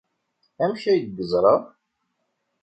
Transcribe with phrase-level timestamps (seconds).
[0.63, 1.55] Amek ay yeẓra?